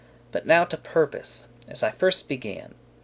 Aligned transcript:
But 0.31 0.47
now 0.47 0.65
to 0.65 0.77
purpose, 0.77 1.49
as 1.67 1.83
I 1.83 1.91
first 1.91 2.27
began. 2.27 2.73